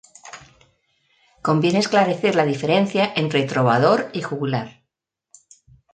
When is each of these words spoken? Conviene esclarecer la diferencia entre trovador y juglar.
Conviene 1.43 1.77
esclarecer 1.77 2.33
la 2.33 2.47
diferencia 2.47 3.13
entre 3.15 3.43
trovador 3.43 4.09
y 4.13 4.23
juglar. 4.23 4.81